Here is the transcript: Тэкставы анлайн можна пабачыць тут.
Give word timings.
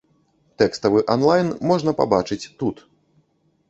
Тэкставы 0.61 1.03
анлайн 1.17 1.53
можна 1.73 1.97
пабачыць 2.03 2.43
тут. 2.59 2.87